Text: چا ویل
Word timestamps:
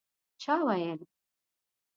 چا 0.41 0.55
ویل 0.65 0.99